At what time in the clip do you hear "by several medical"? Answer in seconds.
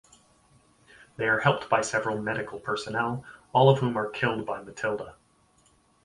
1.69-2.59